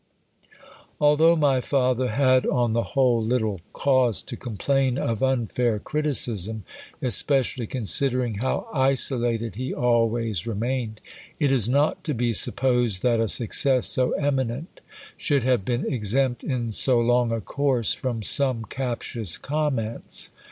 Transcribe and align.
Although 0.99 1.35
my 1.35 1.61
father 1.61 2.07
had 2.07 2.43
on 2.47 2.73
the 2.73 2.81
whole 2.97 3.23
little 3.23 3.61
cause 3.71 4.23
to 4.23 4.35
complain 4.35 4.97
of 4.97 5.21
unfair 5.21 5.77
criticism, 5.77 6.63
especially 7.03 7.67
considering 7.67 8.39
how 8.39 8.67
isolated 8.73 9.57
he 9.57 9.75
always 9.75 10.47
remained, 10.47 11.01
it 11.39 11.51
is 11.51 11.69
not 11.69 12.03
to 12.05 12.15
be 12.15 12.33
supposed 12.33 13.03
that 13.03 13.19
a 13.19 13.27
success 13.27 13.85
so 13.85 14.13
eminent 14.13 14.79
should 15.17 15.43
have 15.43 15.63
been 15.63 15.85
exempt 15.85 16.43
in 16.43 16.71
so 16.71 16.99
long 16.99 17.31
a 17.31 17.39
course 17.39 17.93
from 17.93 18.23
some 18.23 18.63
captious 18.63 19.37
comments. 19.37 20.31